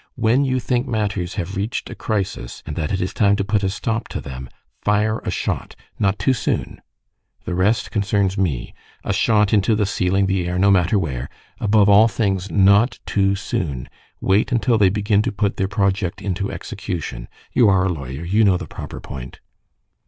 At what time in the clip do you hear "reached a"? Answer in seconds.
1.55-1.93